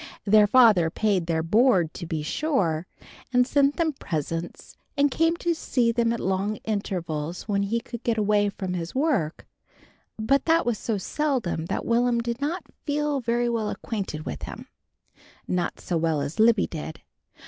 [0.25, 2.87] Their father paid their board, to be sure,
[3.31, 8.01] and sent them presents and came to see them at long intervals when he could
[8.01, 9.45] get away from his work,
[10.17, 14.65] but that was so seldom that Will'm did not feel very well acquainted with him;
[15.47, 17.01] not so well as Libby did.